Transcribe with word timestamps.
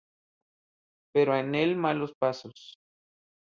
Pero 1.13 1.29
a 1.31 1.39
enel 1.45 1.77
malos 1.77 2.13
pasos. 2.21 2.59